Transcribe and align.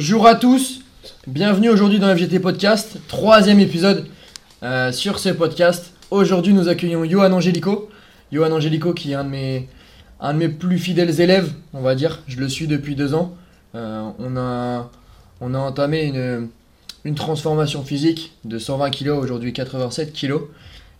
Bonjour 0.00 0.26
à 0.26 0.34
tous, 0.34 0.80
bienvenue 1.26 1.68
aujourd'hui 1.68 1.98
dans 1.98 2.08
FGT 2.16 2.40
Podcast, 2.40 2.96
troisième 3.06 3.60
épisode 3.60 4.06
euh, 4.62 4.92
sur 4.92 5.18
ce 5.18 5.28
podcast. 5.28 5.92
Aujourd'hui 6.10 6.54
nous 6.54 6.68
accueillons 6.70 7.04
Johan 7.04 7.30
Angelico. 7.32 7.90
Johan 8.32 8.50
Angelico 8.50 8.94
qui 8.94 9.12
est 9.12 9.14
un 9.14 9.24
de, 9.24 9.28
mes, 9.28 9.68
un 10.18 10.32
de 10.32 10.38
mes 10.38 10.48
plus 10.48 10.78
fidèles 10.78 11.20
élèves, 11.20 11.52
on 11.74 11.82
va 11.82 11.94
dire. 11.94 12.20
Je 12.28 12.38
le 12.38 12.48
suis 12.48 12.66
depuis 12.66 12.96
deux 12.96 13.12
ans. 13.12 13.36
Euh, 13.74 14.08
on, 14.18 14.38
a, 14.38 14.90
on 15.42 15.52
a 15.52 15.58
entamé 15.58 16.04
une, 16.04 16.48
une 17.04 17.14
transformation 17.14 17.84
physique 17.84 18.32
de 18.46 18.58
120 18.58 18.88
kg, 18.88 19.10
aujourd'hui 19.10 19.52
87 19.52 20.14
kg. 20.14 20.36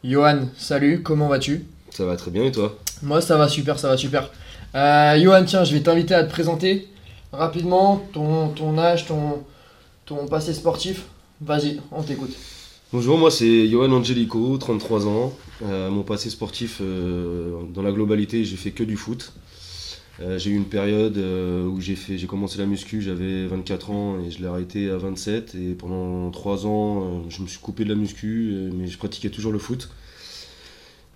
Johan, 0.04 0.40
salut, 0.58 1.02
comment 1.02 1.28
vas-tu? 1.28 1.64
Ça 1.88 2.04
va 2.04 2.16
très 2.16 2.30
bien 2.30 2.44
et 2.44 2.52
toi? 2.52 2.76
Moi 3.02 3.22
ça 3.22 3.38
va 3.38 3.48
super, 3.48 3.78
ça 3.78 3.88
va 3.88 3.96
super. 3.96 4.30
Euh, 4.74 5.18
Johan, 5.18 5.44
tiens, 5.46 5.64
je 5.64 5.72
vais 5.72 5.80
t'inviter 5.80 6.12
à 6.12 6.22
te 6.22 6.30
présenter 6.30 6.86
rapidement 7.32 8.02
ton, 8.12 8.48
ton 8.48 8.78
âge, 8.78 9.06
ton, 9.06 9.44
ton 10.04 10.26
passé 10.26 10.54
sportif. 10.54 11.06
Vas-y, 11.40 11.80
on 11.92 12.02
t'écoute. 12.02 12.36
Bonjour, 12.92 13.16
moi 13.18 13.30
c'est 13.30 13.68
Johan 13.68 13.92
Angelico, 13.92 14.58
33 14.58 15.06
ans. 15.06 15.32
Euh, 15.62 15.90
mon 15.90 16.02
passé 16.02 16.28
sportif, 16.28 16.78
euh, 16.80 17.62
dans 17.72 17.82
la 17.82 17.92
globalité, 17.92 18.44
j'ai 18.44 18.56
fait 18.56 18.72
que 18.72 18.82
du 18.82 18.96
foot. 18.96 19.32
Euh, 20.20 20.38
j'ai 20.38 20.50
eu 20.50 20.56
une 20.56 20.64
période 20.64 21.16
où 21.16 21.80
j'ai 21.80 21.94
fait, 21.94 22.18
j'ai 22.18 22.26
commencé 22.26 22.58
la 22.58 22.66
muscu, 22.66 23.00
j'avais 23.00 23.46
24 23.46 23.90
ans 23.90 24.18
et 24.20 24.30
je 24.30 24.40
l'ai 24.40 24.48
arrêté 24.48 24.90
à 24.90 24.96
27. 24.96 25.54
Et 25.54 25.74
pendant 25.74 26.30
3 26.30 26.66
ans, 26.66 27.30
je 27.30 27.42
me 27.42 27.46
suis 27.46 27.60
coupé 27.60 27.84
de 27.84 27.90
la 27.90 27.94
muscu, 27.94 28.70
mais 28.74 28.86
je 28.86 28.98
pratiquais 28.98 29.30
toujours 29.30 29.52
le 29.52 29.58
foot. 29.58 29.88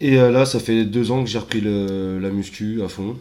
Et 0.01 0.15
là, 0.17 0.47
ça 0.47 0.61
fait 0.61 0.85
2 0.85 1.11
ans 1.11 1.25
que 1.25 1.29
j'ai 1.29 1.39
repris 1.39 1.61
la 1.61 2.31
muscu 2.31 2.83
à 2.83 2.89
fond. 2.89 3.17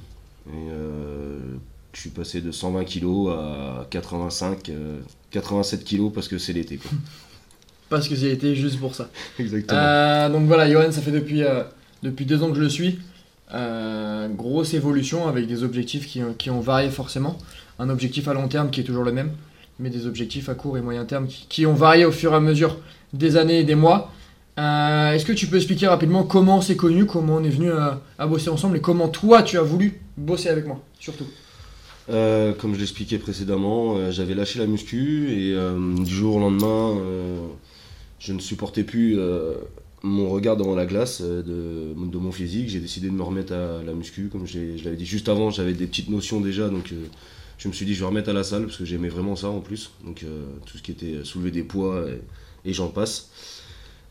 Je 1.93 1.99
suis 2.01 2.09
passé 2.09 2.41
de 2.41 2.51
120 2.51 2.83
kg 2.85 3.29
à 3.29 3.87
85, 3.89 4.69
euh, 4.69 4.99
87 5.31 5.83
kg 5.85 6.11
parce 6.13 6.27
que 6.27 6.37
c'est 6.37 6.53
l'été. 6.53 6.77
quoi. 6.77 6.91
Parce 7.89 8.07
que 8.07 8.15
j'ai 8.15 8.31
été 8.31 8.55
juste 8.55 8.79
pour 8.79 8.95
ça. 8.95 9.09
Exactement. 9.39 9.79
Euh, 9.79 10.27
donc 10.29 10.47
voilà, 10.47 10.67
Johan, 10.71 10.91
ça 10.91 11.01
fait 11.01 11.11
depuis, 11.11 11.43
euh, 11.43 11.61
depuis 12.01 12.25
deux 12.25 12.41
ans 12.41 12.49
que 12.49 12.55
je 12.55 12.61
le 12.61 12.69
suis. 12.69 12.97
Euh, 13.53 14.27
grosse 14.29 14.73
évolution 14.73 15.27
avec 15.27 15.45
des 15.45 15.61
objectifs 15.63 16.07
qui, 16.07 16.23
ont- 16.23 16.33
qui 16.33 16.49
ont 16.49 16.59
varié 16.59 16.89
forcément. 16.89 17.37
Un 17.77 17.89
objectif 17.89 18.27
à 18.27 18.33
long 18.33 18.47
terme 18.47 18.71
qui 18.71 18.79
est 18.79 18.83
toujours 18.83 19.03
le 19.03 19.11
même, 19.11 19.31
mais 19.79 19.91
des 19.91 20.07
objectifs 20.07 20.49
à 20.49 20.55
court 20.55 20.75
et 20.77 20.81
moyen 20.81 21.05
terme 21.05 21.27
qui, 21.27 21.45
qui 21.47 21.65
ont 21.67 21.73
varié 21.75 22.03
au 22.05 22.11
fur 22.11 22.31
et 22.33 22.35
à 22.35 22.39
mesure 22.39 22.77
des 23.11 23.37
années 23.37 23.59
et 23.59 23.63
des 23.63 23.75
mois. 23.75 24.11
Euh, 24.57 25.11
Est-ce 25.11 25.25
que 25.25 25.33
tu 25.33 25.45
peux 25.45 25.57
expliquer 25.57 25.85
rapidement 25.87 26.23
comment 26.23 26.61
c'est 26.61 26.75
connu, 26.77 27.05
comment 27.05 27.35
on 27.35 27.43
est 27.43 27.49
venu 27.49 27.71
à, 27.73 28.01
à 28.17 28.25
bosser 28.25 28.49
ensemble 28.49 28.77
et 28.77 28.81
comment 28.81 29.07
toi 29.09 29.43
tu 29.43 29.59
as 29.59 29.63
voulu 29.63 30.01
bosser 30.17 30.49
avec 30.49 30.65
moi, 30.65 30.81
surtout? 30.99 31.25
Euh, 32.09 32.53
comme 32.53 32.73
je 32.73 32.79
l'expliquais 32.79 33.17
précédemment, 33.17 33.95
euh, 33.95 34.11
j'avais 34.11 34.33
lâché 34.33 34.59
la 34.59 34.67
muscu 34.67 35.31
et 35.31 35.53
euh, 35.53 35.95
du 35.95 36.13
jour 36.13 36.35
au 36.35 36.39
lendemain, 36.39 36.97
je 38.19 38.33
ne 38.33 38.39
supportais 38.39 38.83
plus 38.83 39.17
mon 40.01 40.29
regard 40.29 40.57
devant 40.57 40.75
la 40.75 40.85
glace 40.85 41.21
de, 41.21 41.93
mon 41.95 42.31
physique. 42.31 42.69
J'ai 42.69 42.79
décidé 42.79 43.07
de 43.07 43.13
me 43.13 43.23
remettre 43.23 43.53
à 43.53 43.83
la 43.83 43.93
muscu. 43.93 44.29
Comme 44.29 44.47
je 44.47 44.83
l'avais 44.83 44.95
dit 44.95 45.05
juste 45.05 45.29
avant, 45.29 45.49
j'avais 45.49 45.73
des 45.73 45.87
petites 45.87 46.09
notions 46.09 46.39
déjà, 46.39 46.69
donc 46.69 46.93
je 47.57 47.67
me 47.67 47.73
suis 47.73 47.85
dit 47.85 47.93
je 47.93 47.99
vais 47.99 48.07
remettre 48.07 48.29
à 48.29 48.33
la 48.33 48.43
salle 48.43 48.65
parce 48.65 48.77
que 48.77 48.85
j'aimais 48.85 49.09
vraiment 49.09 49.35
ça 49.35 49.49
en 49.49 49.59
plus. 49.59 49.91
Donc 50.05 50.25
tout 50.65 50.77
ce 50.77 50.83
qui 50.83 50.91
était 50.91 51.23
soulever 51.23 51.51
des 51.51 51.63
poids 51.63 52.05
et, 52.09 52.69
et 52.69 52.73
j'en 52.73 52.87
passe. 52.87 53.29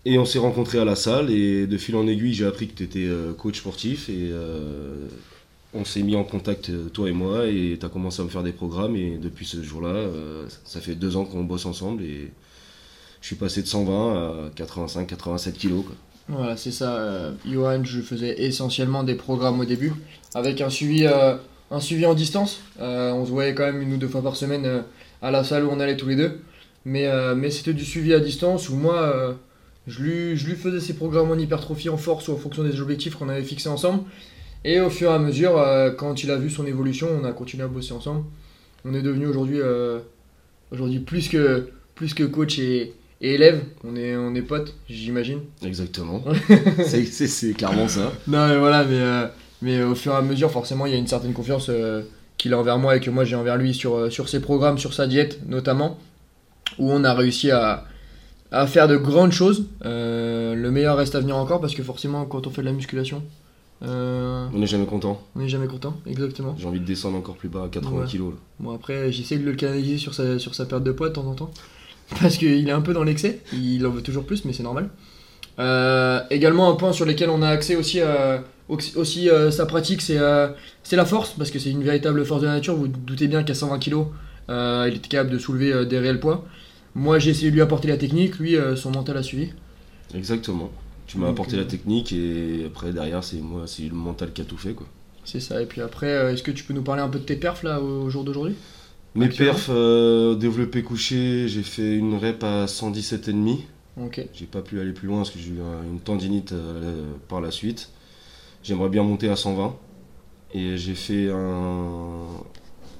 Et 0.05 0.19
on 0.19 0.25
s'est 0.25 0.41
rencontrés 0.41 0.79
à 0.79 0.85
la 0.85 0.97
salle 0.97 1.31
et 1.31 1.67
de 1.67 1.79
fil 1.79 1.97
en 1.97 2.07
aiguille, 2.07 2.35
j'ai 2.35 2.45
appris 2.45 2.69
que 2.69 2.75
tu 2.75 2.83
étais 2.83 3.09
coach 3.39 3.59
sportif 3.59 4.11
et 4.11 4.31
on 5.75 5.85
s'est 5.85 6.03
mis 6.03 6.17
en 6.17 6.25
contact, 6.25 6.69
euh, 6.71 6.89
toi 6.89 7.09
et 7.09 7.13
moi, 7.13 7.47
et 7.47 7.77
tu 7.81 7.87
as 7.87 7.89
commencé 7.89 8.21
à 8.21 8.25
me 8.25 8.29
faire 8.29 8.43
des 8.43 8.53
programmes. 8.53 8.95
Et 8.97 9.17
depuis 9.17 9.47
ce 9.47 9.63
jour-là, 9.63 9.89
euh, 9.89 10.47
ça 10.65 10.81
fait 10.81 10.95
deux 10.95 11.17
ans 11.17 11.25
qu'on 11.25 11.45
bosse 11.45 11.67
ensemble. 11.67 12.03
Et 12.03 12.31
je 13.21 13.27
suis 13.27 13.37
passé 13.37 13.63
de 13.63 13.67
120 13.67 14.15
à 14.15 14.51
85-87 14.57 15.53
kilos. 15.53 15.85
quoi. 15.87 15.95
Voilà, 16.29 16.57
c'est 16.57 16.71
ça. 16.73 16.97
euh, 16.97 17.33
Johan, 17.51 17.85
je 17.85 18.01
faisais 18.01 18.43
essentiellement 18.43 19.03
des 19.03 19.15
programmes 19.15 19.61
au 19.61 19.65
début, 19.65 19.93
avec 20.35 20.61
un 20.61 20.71
suivi, 20.71 21.07
en 21.09 22.15
distance. 22.15 22.61
On 22.79 23.25
se 23.25 23.31
voyait 23.31 23.55
quand 23.55 23.65
même 23.65 23.81
une 23.81 23.95
ou 23.95 23.97
deux 23.97 24.09
fois 24.09 24.23
par 24.23 24.37
semaine 24.37 24.85
à 25.23 25.31
la 25.31 25.43
salle 25.45 25.65
où 25.65 25.71
on 25.71 25.81
allait 25.81 25.97
tous 25.97 26.09
les 26.09 26.17
deux. 26.17 26.41
Mais, 26.85 27.09
mais 27.35 27.51
c'était 27.51 27.73
du 27.73 27.85
suivi 27.85 28.13
à 28.13 28.21
distance 28.21 28.69
où 28.69 28.77
moi, 28.77 29.37
je, 29.87 30.03
lui, 30.03 30.37
je 30.37 30.47
lui 30.47 30.55
faisais 30.55 30.81
ses 30.81 30.95
programmes 30.95 31.31
en 31.31 31.37
hypertrophie, 31.37 31.89
en 31.89 31.97
force 31.97 32.29
ou 32.29 32.33
en 32.33 32.37
fonction 32.37 32.63
des 32.63 32.81
objectifs 32.81 33.15
qu'on 33.15 33.29
avait 33.29 33.43
fixés 33.43 33.69
ensemble. 33.69 34.03
Et 34.65 34.81
au 34.81 34.91
fur 34.91 35.11
et 35.11 35.15
à 35.15 35.19
mesure, 35.19 35.59
euh, 35.59 35.91
quand 35.91 36.23
il 36.23 36.31
a 36.31 36.37
vu 36.37 36.51
son 36.51 36.67
évolution, 36.67 37.09
on 37.21 37.25
a 37.25 37.33
continué 37.33 37.65
à 37.65 37.69
bosser 37.69 37.93
ensemble. 37.93 38.25
On 38.85 38.95
est 38.95 39.03
devenu 39.03 39.27
aujourd'hui 39.27 39.61
euh, 39.61 39.99
aujourd'hui 40.71 41.01
plus 41.01 41.29
que, 41.29 41.69
plus 41.95 42.15
que 42.15 42.23
coach 42.25 42.59
et, 42.59 42.95
et 43.21 43.35
élève. 43.35 43.61
On 43.85 43.97
est, 43.97 44.17
on 44.17 44.35
est 44.35 44.43
potes, 44.43 44.75
j'imagine. 44.89 45.41
Exactement. 45.65 46.23
C'est- 46.85 47.57
clairement 47.57 47.89
ça. 47.89 48.13
Non, 48.29 48.47
mais 48.49 48.59
voilà, 48.59 48.85
mais, 48.85 49.01
euh, 49.01 49.27
mais 49.63 49.83
au 49.83 49.95
fur 49.95 50.13
et 50.13 50.17
à 50.17 50.23
mesure, 50.23 50.51
forcément, 50.51 50.87
il 50.87 50.93
y 50.93 50.95
a 50.95 50.99
une 50.99 51.07
certaine 51.09 51.33
confiance 51.33 51.71
qu'il 52.39 52.55
a 52.55 52.59
envers 52.59 52.79
moi 52.79 52.97
et 52.97 53.01
que 53.01 53.11
moi 53.11 53.25
j'ai 53.25 53.37
envers 53.37 53.57
lui 53.57 53.75
sur, 53.75 54.11
sur 54.13 54.29
ses 54.29 54.41
programmes, 54.41 54.79
sur 54.79 54.95
sa 54.95 55.07
diète 55.07 55.41
notamment, 55.47 55.99
où 56.79 56.91
on 56.91 57.05
a 57.05 57.15
réussi 57.15 57.51
à, 57.51 57.85
à 58.51 58.67
faire 58.67 58.87
de 58.89 58.97
grandes 58.97 59.33
choses. 59.33 59.67
Le 59.85 60.69
meilleur 60.71 60.97
reste 60.97 61.15
à 61.17 61.21
venir 61.21 61.37
encore 61.37 61.61
parce 61.61 61.75
que 61.75 61.83
forcément, 61.83 62.25
quand 62.27 62.47
on 62.47 62.51
fait 62.51 62.63
de 62.63 62.67
la 62.67 62.73
musculation, 62.73 63.23
euh, 63.85 64.47
On 64.55 64.59
n'est 64.59 64.67
jamais 64.67 64.87
content. 64.87 65.21
on 65.35 65.41
n'est 65.41 65.49
jamais 65.49 65.67
content, 65.67 65.97
exactement. 66.07 66.55
J'ai 66.59 66.67
envie 66.67 66.81
de 66.81 66.85
descendre 66.85 67.17
encore 67.19 67.37
plus 67.37 67.49
bas 67.49 67.65
à 67.65 67.69
80 67.69 68.01
Ouais. 68.01 68.07
kilos. 68.07 68.33
là. 68.33 68.39
Bon, 68.61 68.75
après, 68.75 69.11
j'essaie 69.13 69.39
de 69.39 69.45
le 69.45 69.55
canaliser 69.55 69.99
sur 69.99 70.15
sa, 70.15 70.39
sur 70.39 70.55
sa 70.55 70.67
perte 70.67 70.85
de 70.85 70.93
poids 70.93 71.09
de 71.09 71.15
temps 71.15 71.27
en 71.27 71.35
temps. 71.35 71.51
Parce 72.21 72.37
qu'il 72.37 72.69
est 72.69 72.73
un 72.73 72.81
peu 72.83 72.93
dans 72.93 73.05
l'excès. 73.05 73.41
Il 73.53 73.87
en 73.87 73.91
veut 73.91 74.03
toujours 74.03 74.25
plus, 74.25 74.45
mais 74.45 74.53
c'est 74.53 74.63
normal. 74.63 74.91
Euh, 75.59 76.21
également, 76.31 76.71
un 76.71 76.75
point 76.75 76.93
sur 76.93 77.05
lequel 77.07 77.31
on 77.31 77.43
a 77.43 77.49
accès 77.49 77.77
aussi, 77.77 78.01
euh, 78.01 78.39
aussi 78.69 79.29
euh, 79.29 79.51
sa 79.51 79.67
pratique, 79.67 80.01
c'est 80.01 80.19
c'est 80.83 80.97
la 80.97 81.05
force. 81.05 81.35
Parce 81.37 81.51
que 81.51 81.59
c'est 81.59 81.71
une 81.71 81.83
véritable 81.83 82.25
force 82.25 82.41
de 82.43 82.47
la 82.47 82.55
nature. 82.55 82.75
Vous 82.75 82.83
vous 82.83 82.89
doutez 82.89 83.29
bien 83.29 83.43
qu'à 83.43 83.55
120 83.55 83.79
kg, 83.79 84.05
il 84.49 84.95
est 84.95 85.09
capable 85.09 85.31
de 85.31 85.39
soulever 85.39 85.87
des 85.87 85.99
réels 85.99 86.21
poids. 86.21 86.45
Moi, 86.95 87.19
j'ai 87.19 87.31
essayé 87.31 87.51
de 87.51 87.55
lui 87.55 87.63
apporter 87.63 87.89
la 87.89 87.97
technique. 87.97 88.39
Lui, 88.39 88.57
son 88.77 88.91
mental 88.91 89.17
a 89.17 89.23
suivi. 89.23 89.51
Exactement. 90.15 90.71
Tu 91.07 91.19
m'as 91.19 91.29
apporté 91.29 91.57
euh, 91.57 91.61
la 91.61 91.65
technique 91.67 92.13
et 92.13 92.65
après 92.67 92.93
derrière 92.93 93.23
c'est 93.25 93.41
moi, 93.41 93.67
c'est 93.67 93.83
le 93.85 93.95
mental 93.95 94.33
qui 94.33 94.41
a 94.41 94.45
tout 94.45 94.57
fait 94.57 94.75
quoi. 94.75 94.87
C'est 95.25 95.41
ça. 95.41 95.63
Et 95.63 95.67
puis 95.67 95.81
après, 95.81 96.09
euh, 96.11 96.33
est-ce 96.33 96.43
que 96.43 96.51
tu 96.51 96.65
peux 96.65 96.75
nous 96.75 96.83
parler 96.83 97.03
un 97.03 97.09
peu 97.09 97.19
de 97.19 97.25
tes 97.25 97.37
perfs 97.37 97.63
là 97.63 97.81
au 97.81 98.11
jour 98.11 98.25
d'aujourd'hui? 98.25 98.57
Mes 99.15 99.29
perfs 99.29 99.69
euh, 99.69 100.35
développé 100.35 100.83
couché, 100.83 101.47
j'ai 101.47 101.63
fait 101.63 101.97
une 101.97 102.17
rep 102.17 102.43
à 102.45 102.67
117,5. 102.67 103.67
Ok. 104.01 104.27
J'ai 104.33 104.47
pas 104.47 104.63
pu 104.63 104.81
aller 104.81 104.93
plus 104.93 105.07
loin 105.09 105.19
parce 105.19 105.31
que 105.31 105.39
j'ai 105.39 105.51
eu 105.51 105.61
un- 105.61 105.85
une 105.85 106.01
tendinite 106.01 106.53
euh, 106.53 107.13
par 107.29 107.41
la 107.43 107.51
suite. 107.51 107.91
J'aimerais 108.63 108.89
bien 108.89 109.03
monter 109.03 109.29
à 109.29 109.37
120. 109.37 109.77
Et 110.55 110.77
j'ai 110.79 110.95
fait 110.95 111.31
un, 111.31 112.27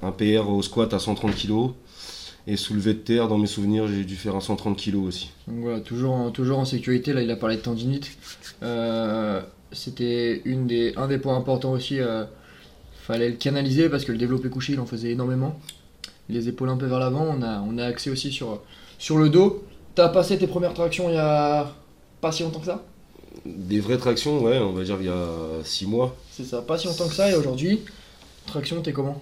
un 0.03 0.11
PR 0.11 0.49
au 0.49 0.61
squat 0.61 0.93
à 0.93 0.99
130 0.99 1.35
kg. 1.35 1.73
Et 2.45 2.57
soulevé 2.57 2.93
de 2.93 2.99
terre, 2.99 3.27
dans 3.29 3.37
mes 3.37 3.47
souvenirs, 3.47 3.87
j'ai 3.87 4.03
dû 4.03 4.15
faire 4.17 4.35
un 4.35 4.41
130 4.41 4.77
kg 4.77 4.95
aussi. 4.97 5.31
Donc 5.47 5.59
voilà, 5.61 5.79
toujours 5.79 6.13
en, 6.13 6.29
toujours 6.31 6.59
en 6.59 6.65
sécurité. 6.65 7.13
Là, 7.13 7.21
il 7.21 7.31
a 7.31 7.37
parlé 7.37 7.55
de 7.55 7.61
tendinite. 7.61 8.11
Euh, 8.63 9.41
C'était 9.71 10.41
une 10.43 10.67
des, 10.67 10.93
un 10.97 11.07
des 11.07 11.17
points 11.19 11.37
importants 11.37 11.71
aussi. 11.71 11.99
euh, 12.01 12.25
fallait 13.07 13.29
le 13.29 13.35
canaliser 13.35 13.89
parce 13.89 14.03
que 14.05 14.11
le 14.11 14.17
développé 14.17 14.49
couché, 14.49 14.73
il 14.73 14.79
en 14.79 14.85
faisait 14.85 15.11
énormément. 15.11 15.57
Les 16.29 16.47
épaules 16.49 16.69
un 16.69 16.77
peu 16.77 16.85
vers 16.85 16.99
l'avant. 16.99 17.25
On 17.37 17.41
a, 17.41 17.61
on 17.61 17.77
a 17.77 17.85
accès 17.85 18.09
aussi 18.09 18.31
sur, 18.31 18.61
sur 18.99 19.17
le 19.17 19.29
dos. 19.29 19.63
T'as 19.95 20.09
passé 20.09 20.37
tes 20.37 20.47
premières 20.47 20.73
tractions 20.73 21.09
il 21.09 21.15
y 21.15 21.17
a 21.19 21.73
pas 22.19 22.31
si 22.31 22.43
longtemps 22.43 22.59
que 22.59 22.65
ça? 22.65 22.83
Des 23.45 23.79
vraies 23.79 23.97
tractions, 23.97 24.41
ouais, 24.43 24.57
on 24.59 24.71
va 24.73 24.83
dire 24.83 24.97
il 24.99 25.05
y 25.07 25.09
a 25.09 25.27
6 25.63 25.85
mois. 25.87 26.15
C'est 26.31 26.45
ça, 26.45 26.61
pas 26.61 26.77
si 26.77 26.87
longtemps 26.87 27.07
que 27.07 27.13
ça. 27.13 27.29
Et 27.29 27.35
aujourd'hui, 27.35 27.81
traction, 28.45 28.81
t'es 28.81 28.93
comment? 28.93 29.21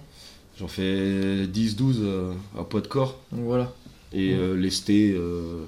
J'en 0.59 0.67
fais 0.67 1.45
10-12 1.47 1.95
euh, 1.99 2.31
à 2.59 2.63
poids 2.63 2.81
de 2.81 2.87
corps. 2.87 3.19
Donc 3.31 3.45
voilà. 3.45 3.71
Et 4.13 4.33
Mm. 4.33 4.39
euh, 4.39 4.55
lesté 4.57 5.11
euh, 5.15 5.63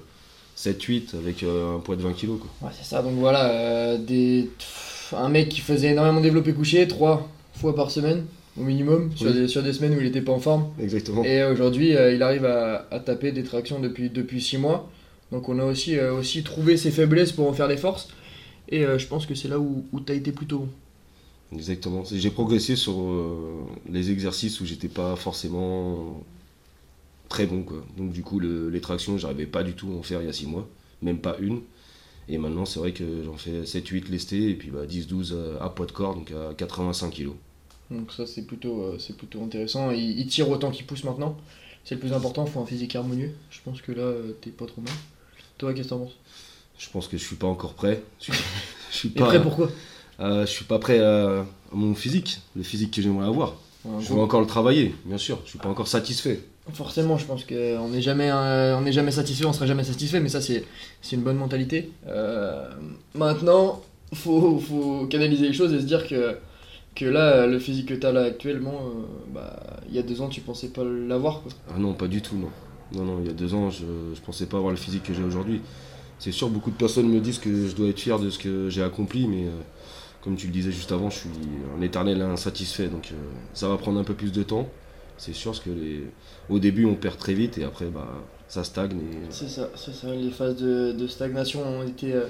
7-8 0.56 1.16
avec 1.16 1.42
euh, 1.42 1.76
un 1.76 1.80
poids 1.80 1.96
de 1.96 2.02
20 2.02 2.12
kg. 2.12 2.26
Quoi. 2.38 2.48
Ouais, 2.62 2.74
c'est 2.78 2.84
ça. 2.86 3.02
Donc 3.02 3.14
voilà, 3.14 3.96
des, 3.96 4.50
un 5.16 5.28
mec 5.28 5.48
qui 5.48 5.60
faisait 5.60 5.88
énormément 5.92 6.20
développé 6.20 6.52
couché, 6.52 6.86
trois 6.86 7.28
fois 7.54 7.74
par 7.74 7.90
semaine 7.90 8.24
au 8.60 8.62
minimum, 8.62 9.10
sur, 9.16 9.26
Oui. 9.28 9.32
des, 9.32 9.48
sur 9.48 9.62
des 9.62 9.72
semaines 9.72 9.94
où 9.96 10.00
il 10.00 10.06
était 10.06 10.20
pas 10.20 10.32
en 10.32 10.38
forme. 10.38 10.66
Exactement. 10.80 11.24
Et 11.24 11.42
aujourd'hui, 11.44 11.96
euh, 11.96 12.14
il 12.14 12.22
arrive 12.22 12.44
à, 12.44 12.86
à 12.90 13.00
taper 13.00 13.32
des 13.32 13.42
tractions 13.42 13.80
depuis, 13.80 14.10
depuis 14.10 14.40
6 14.40 14.58
mois. 14.58 14.88
Donc 15.32 15.48
on 15.48 15.58
a 15.58 15.64
aussi, 15.64 15.98
euh, 15.98 16.12
aussi 16.14 16.42
trouvé 16.44 16.76
ses 16.76 16.90
faiblesses 16.92 17.32
pour 17.32 17.48
en 17.48 17.52
faire 17.52 17.66
des 17.66 17.76
forces. 17.78 18.08
Et 18.68 18.84
euh, 18.84 18.98
je 18.98 19.06
pense 19.08 19.26
que 19.26 19.34
c'est 19.34 19.48
là 19.48 19.58
où, 19.58 19.84
où 19.92 20.00
tu 20.00 20.12
as 20.12 20.14
été 20.14 20.30
plutôt 20.30 20.58
bon. 20.60 20.68
Exactement. 21.52 22.02
J'ai 22.04 22.30
progressé 22.30 22.74
sur 22.76 23.00
euh, 23.00 23.64
les 23.88 24.10
exercices 24.10 24.60
où 24.60 24.66
j'étais 24.66 24.88
pas 24.88 25.14
forcément 25.16 26.22
très 27.28 27.46
bon. 27.46 27.62
Quoi. 27.62 27.84
Donc 27.96 28.12
du 28.12 28.22
coup, 28.22 28.38
le- 28.40 28.70
les 28.70 28.80
tractions, 28.80 29.18
j'arrivais 29.18 29.46
pas 29.46 29.62
du 29.62 29.74
tout 29.74 29.90
à 29.92 29.96
en 29.96 30.02
faire 30.02 30.22
il 30.22 30.26
y 30.26 30.28
a 30.28 30.32
6 30.32 30.46
mois, 30.46 30.68
même 31.02 31.18
pas 31.18 31.36
une. 31.40 31.60
Et 32.28 32.38
maintenant, 32.38 32.64
c'est 32.66 32.80
vrai 32.80 32.92
que 32.92 33.24
j'en 33.24 33.36
fais 33.36 33.66
7-8 33.66 34.10
lestés 34.10 34.50
et 34.50 34.54
puis 34.56 34.70
bah, 34.70 34.86
10-12 34.86 35.34
à, 35.34 35.64
à 35.64 35.70
poids 35.70 35.86
de 35.86 35.92
corps, 35.92 36.14
donc 36.16 36.32
à 36.32 36.54
85 36.54 37.10
kg. 37.12 37.36
Donc 37.90 38.12
ça 38.12 38.26
c'est 38.26 38.42
plutôt, 38.46 38.82
euh, 38.82 38.98
c'est 38.98 39.16
plutôt 39.16 39.42
intéressant. 39.42 39.90
Il, 39.90 40.18
il 40.18 40.26
tire 40.26 40.48
autant 40.48 40.70
qu'il 40.70 40.86
pousse 40.86 41.04
maintenant. 41.04 41.36
c'est 41.84 41.94
le 41.96 42.00
plus 42.00 42.12
important, 42.12 42.44
il 42.46 42.50
faut 42.50 42.60
un 42.60 42.66
physique 42.66 42.96
harmonieux. 42.96 43.32
Je 43.50 43.60
pense 43.64 43.82
que 43.82 43.92
là, 43.92 44.02
euh, 44.02 44.32
t'es 44.40 44.50
pas 44.50 44.66
trop 44.66 44.80
mal. 44.80 44.94
Toi, 45.58 45.74
qu'est-ce 45.74 45.88
que 45.88 45.90
t'en 45.90 46.00
penses? 46.00 46.16
Je 46.78 46.88
pense 46.90 47.08
que 47.08 47.16
je 47.16 47.24
suis 47.24 47.36
pas 47.36 47.46
encore 47.46 47.74
prêt. 47.74 48.02
Je 48.18 48.24
suis, 48.24 48.32
je 48.90 48.96
suis 48.96 49.08
Et 49.16 49.22
pas, 49.22 49.24
prêt 49.24 49.40
pourquoi 49.42 49.68
euh, 49.68 49.70
je 50.18 50.46
suis 50.46 50.64
pas 50.64 50.78
prêt 50.78 51.00
à, 51.00 51.40
à 51.40 51.44
mon 51.72 51.94
physique, 51.94 52.40
le 52.56 52.62
physique 52.62 52.92
que 52.92 53.02
j'aimerais 53.02 53.26
avoir. 53.26 53.54
Je 54.00 54.12
veux 54.12 54.20
encore 54.20 54.40
le 54.40 54.46
travailler, 54.46 54.94
bien 55.04 55.18
sûr. 55.18 55.38
Je 55.44 55.50
suis 55.50 55.58
pas 55.58 55.68
encore 55.68 55.88
satisfait. 55.88 56.40
Forcément, 56.72 57.18
je 57.18 57.26
pense 57.26 57.44
qu'on 57.44 57.88
n'est 57.88 58.00
jamais, 58.00 58.30
euh, 58.30 58.78
on 58.78 58.80
n'est 58.80 58.92
jamais 58.92 59.10
satisfait, 59.10 59.44
on 59.44 59.52
sera 59.52 59.66
jamais 59.66 59.84
satisfait, 59.84 60.20
mais 60.20 60.30
ça, 60.30 60.40
c'est, 60.40 60.64
c'est 61.02 61.16
une 61.16 61.22
bonne 61.22 61.36
mentalité. 61.36 61.92
Euh, 62.06 62.66
maintenant, 63.14 63.82
faut, 64.14 64.58
faut 64.58 65.06
canaliser 65.08 65.48
les 65.48 65.52
choses 65.52 65.74
et 65.74 65.80
se 65.80 65.84
dire 65.84 66.08
que, 66.08 66.38
que 66.94 67.04
là, 67.04 67.46
le 67.46 67.58
physique 67.58 67.88
que 67.88 67.94
tu 67.94 68.06
as 68.06 68.12
là 68.12 68.22
actuellement, 68.22 68.80
euh, 68.80 69.32
bah, 69.34 69.82
il 69.90 69.94
y 69.94 69.98
a 69.98 70.02
deux 70.02 70.22
ans, 70.22 70.28
tu 70.28 70.40
pensais 70.40 70.68
pas 70.68 70.84
l'avoir. 70.84 71.42
Quoi. 71.42 71.52
Ah 71.68 71.78
non, 71.78 71.92
pas 71.92 72.08
du 72.08 72.22
tout, 72.22 72.36
non. 72.36 72.48
Non, 72.94 73.04
non, 73.04 73.18
il 73.20 73.26
y 73.26 73.30
a 73.30 73.34
deux 73.34 73.52
ans, 73.52 73.68
je, 73.68 73.84
je 74.14 74.20
pensais 74.22 74.46
pas 74.46 74.56
avoir 74.56 74.70
le 74.70 74.78
physique 74.78 75.02
que 75.02 75.12
j'ai 75.12 75.22
aujourd'hui. 75.22 75.60
C'est 76.18 76.32
sûr, 76.32 76.48
beaucoup 76.48 76.70
de 76.70 76.76
personnes 76.76 77.10
me 77.10 77.20
disent 77.20 77.40
que 77.40 77.68
je 77.68 77.74
dois 77.74 77.88
être 77.88 78.00
fier 78.00 78.18
de 78.18 78.30
ce 78.30 78.38
que 78.38 78.70
j'ai 78.70 78.82
accompli, 78.82 79.28
mais 79.28 79.44
euh, 79.44 79.50
comme 80.24 80.36
tu 80.36 80.46
le 80.46 80.52
disais 80.52 80.72
juste 80.72 80.90
avant, 80.90 81.10
je 81.10 81.18
suis 81.18 81.28
un 81.78 81.82
éternel 81.82 82.20
insatisfait. 82.22 82.88
Donc 82.88 83.10
euh, 83.12 83.16
ça 83.52 83.68
va 83.68 83.76
prendre 83.76 84.00
un 84.00 84.04
peu 84.04 84.14
plus 84.14 84.32
de 84.32 84.42
temps. 84.42 84.66
C'est 85.16 85.32
sûr, 85.34 85.52
parce 85.52 85.62
que 85.62 85.70
au 86.48 86.58
début, 86.58 86.86
on 86.86 86.94
perd 86.94 87.18
très 87.18 87.34
vite 87.34 87.58
et 87.58 87.64
après, 87.64 87.84
bah, 87.86 88.08
ça 88.48 88.64
stagne. 88.64 88.98
C'est 89.30 89.48
ça. 89.48 89.68
Les 90.06 90.30
phases 90.30 90.56
de, 90.56 91.06
stagnation 91.06 91.60
ont 91.62 91.86
été, 91.86 92.12
euh, 92.14 92.26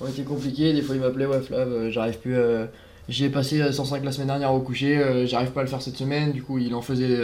ont 0.00 0.06
été 0.06 0.22
compliquées. 0.22 0.72
Des 0.72 0.82
fois, 0.82 0.94
il 0.94 1.02
m'appelait, 1.02 1.26
ouais, 1.26 1.42
Flav, 1.42 1.70
euh, 1.70 1.90
j'arrive 1.90 2.18
plus. 2.18 2.36
euh, 2.36 2.66
J'y 3.08 3.24
ai 3.24 3.28
passé 3.28 3.60
euh, 3.60 3.70
105 3.70 4.02
la 4.02 4.10
semaine 4.12 4.26
dernière 4.28 4.52
au 4.52 4.60
coucher, 4.60 5.26
j'arrive 5.28 5.50
pas 5.52 5.60
à 5.60 5.62
le 5.64 5.68
faire 5.68 5.82
cette 5.82 5.96
semaine. 5.96 6.32
Du 6.32 6.42
coup, 6.42 6.58
il 6.58 6.74
en 6.74 6.82
faisait 6.82 7.18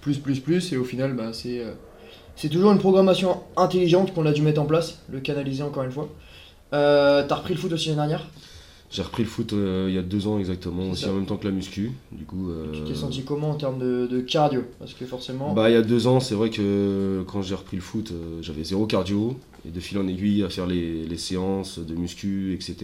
plus, 0.00 0.18
plus, 0.18 0.40
plus. 0.40 0.72
Et 0.72 0.76
au 0.76 0.84
final, 0.84 1.14
bah, 1.14 1.32
c'est. 1.32 1.62
c'est 2.34 2.48
toujours 2.48 2.72
une 2.72 2.78
programmation 2.78 3.42
intelligente 3.56 4.12
qu'on 4.12 4.26
a 4.26 4.32
dû 4.32 4.42
mettre 4.42 4.60
en 4.60 4.66
place, 4.66 4.98
le 5.08 5.20
canaliser 5.20 5.62
encore 5.62 5.84
une 5.84 5.92
fois. 5.92 6.08
T'as 6.72 7.34
repris 7.34 7.54
le 7.54 7.60
foot 7.60 7.72
aussi 7.72 7.88
l'année 7.90 8.00
dernière? 8.00 8.26
J'ai 8.90 9.02
repris 9.02 9.24
le 9.24 9.28
foot 9.28 9.52
euh, 9.52 9.86
il 9.88 9.94
y 9.94 9.98
a 9.98 10.02
deux 10.02 10.28
ans 10.28 10.38
exactement, 10.38 10.90
aussi 10.90 11.06
en 11.06 11.14
même 11.14 11.26
temps 11.26 11.36
que 11.36 11.46
la 11.46 11.50
muscu. 11.52 11.92
Du 12.12 12.24
coup, 12.24 12.50
euh, 12.50 12.72
Tu 12.72 12.80
t'es 12.82 12.94
senti 12.94 13.24
comment 13.24 13.50
en 13.50 13.54
termes 13.56 13.78
de, 13.78 14.06
de 14.06 14.20
cardio? 14.20 14.62
Parce 14.78 14.94
que 14.94 15.04
forcément. 15.04 15.52
Bah, 15.54 15.68
il 15.70 15.72
y 15.72 15.76
a 15.76 15.82
deux 15.82 16.06
ans, 16.06 16.20
c'est 16.20 16.34
vrai 16.36 16.50
que 16.50 17.24
quand 17.26 17.42
j'ai 17.42 17.56
repris 17.56 17.76
le 17.76 17.82
foot, 17.82 18.12
euh, 18.12 18.38
j'avais 18.42 18.64
zéro 18.64 18.86
cardio. 18.86 19.36
Et 19.66 19.70
de 19.70 19.80
fil 19.80 19.98
en 19.98 20.06
aiguille, 20.06 20.44
à 20.44 20.48
faire 20.48 20.66
les, 20.66 21.04
les 21.04 21.16
séances 21.18 21.80
de 21.80 21.94
muscu, 21.96 22.54
etc. 22.54 22.76